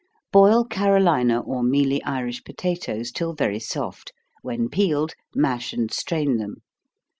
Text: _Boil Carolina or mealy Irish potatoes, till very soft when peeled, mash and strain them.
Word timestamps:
_Boil 0.31 0.65
Carolina 0.65 1.41
or 1.41 1.61
mealy 1.61 2.01
Irish 2.05 2.43
potatoes, 2.43 3.11
till 3.11 3.33
very 3.33 3.59
soft 3.59 4.11
when 4.41 4.67
peeled, 4.67 5.13
mash 5.35 5.73
and 5.73 5.93
strain 5.93 6.37
them. 6.37 6.63